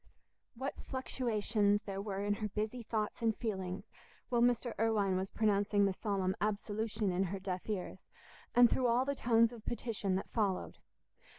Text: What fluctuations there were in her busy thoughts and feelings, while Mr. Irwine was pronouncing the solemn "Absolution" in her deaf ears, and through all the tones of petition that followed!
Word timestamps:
What 0.55 0.81
fluctuations 0.81 1.83
there 1.83 2.01
were 2.01 2.23
in 2.23 2.33
her 2.41 2.47
busy 2.49 2.81
thoughts 2.81 3.21
and 3.21 3.37
feelings, 3.37 3.91
while 4.29 4.41
Mr. 4.41 4.73
Irwine 4.79 5.15
was 5.15 5.29
pronouncing 5.29 5.85
the 5.85 5.93
solemn 5.93 6.35
"Absolution" 6.41 7.11
in 7.11 7.25
her 7.25 7.37
deaf 7.37 7.69
ears, 7.69 8.07
and 8.55 8.67
through 8.67 8.87
all 8.87 9.05
the 9.05 9.13
tones 9.13 9.53
of 9.53 9.63
petition 9.63 10.15
that 10.15 10.31
followed! 10.31 10.79